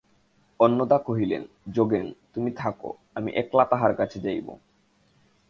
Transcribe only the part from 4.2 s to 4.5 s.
যাইব।